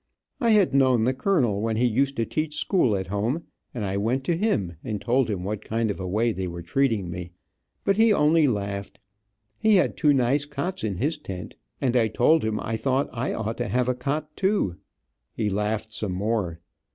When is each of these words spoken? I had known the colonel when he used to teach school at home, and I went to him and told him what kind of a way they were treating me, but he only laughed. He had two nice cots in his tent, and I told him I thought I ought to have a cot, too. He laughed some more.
I 0.39 0.49
had 0.49 0.73
known 0.73 1.03
the 1.03 1.13
colonel 1.13 1.61
when 1.61 1.75
he 1.75 1.85
used 1.85 2.15
to 2.15 2.25
teach 2.25 2.57
school 2.57 2.95
at 2.95 3.05
home, 3.05 3.43
and 3.71 3.85
I 3.85 3.97
went 3.97 4.23
to 4.23 4.35
him 4.35 4.77
and 4.83 4.99
told 4.99 5.29
him 5.29 5.43
what 5.43 5.63
kind 5.63 5.91
of 5.91 5.99
a 5.99 6.07
way 6.07 6.31
they 6.31 6.47
were 6.47 6.63
treating 6.63 7.11
me, 7.11 7.33
but 7.85 7.97
he 7.97 8.11
only 8.11 8.47
laughed. 8.47 8.97
He 9.59 9.75
had 9.75 9.95
two 9.95 10.11
nice 10.11 10.45
cots 10.45 10.83
in 10.83 10.95
his 10.97 11.19
tent, 11.19 11.55
and 11.79 11.95
I 11.95 12.07
told 12.07 12.43
him 12.43 12.59
I 12.59 12.77
thought 12.77 13.11
I 13.13 13.31
ought 13.33 13.57
to 13.59 13.67
have 13.67 13.87
a 13.87 13.93
cot, 13.93 14.35
too. 14.35 14.77
He 15.33 15.51
laughed 15.51 15.93
some 15.93 16.13
more. 16.13 16.61